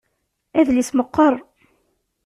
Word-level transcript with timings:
Adlis 0.59 0.89
meqqer. 0.93 1.35